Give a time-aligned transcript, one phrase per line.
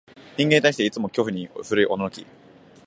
[0.35, 2.25] 人間に対して、いつも恐怖に震いおののき、